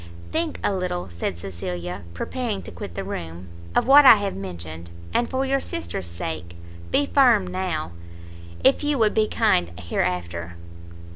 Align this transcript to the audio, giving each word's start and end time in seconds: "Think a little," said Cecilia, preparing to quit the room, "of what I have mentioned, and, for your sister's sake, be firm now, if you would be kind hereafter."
"Think 0.31 0.59
a 0.63 0.73
little," 0.73 1.11
said 1.11 1.37
Cecilia, 1.37 2.01
preparing 2.15 2.63
to 2.63 2.71
quit 2.71 2.95
the 2.95 3.03
room, 3.03 3.49
"of 3.75 3.85
what 3.85 4.03
I 4.03 4.15
have 4.15 4.35
mentioned, 4.35 4.89
and, 5.13 5.29
for 5.29 5.45
your 5.45 5.59
sister's 5.59 6.07
sake, 6.07 6.55
be 6.89 7.05
firm 7.05 7.45
now, 7.45 7.91
if 8.63 8.83
you 8.83 8.97
would 8.97 9.13
be 9.13 9.27
kind 9.27 9.71
hereafter." 9.79 10.55